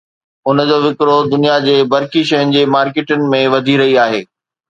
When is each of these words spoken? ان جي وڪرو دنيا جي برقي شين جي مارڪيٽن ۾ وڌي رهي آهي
ان 0.47 0.61
جي 0.69 0.77
وڪرو 0.85 1.17
دنيا 1.33 1.57
جي 1.65 1.75
برقي 1.91 2.23
شين 2.29 2.55
جي 2.55 2.63
مارڪيٽن 2.77 3.29
۾ 3.35 3.45
وڌي 3.57 3.79
رهي 3.83 3.95
آهي 4.07 4.23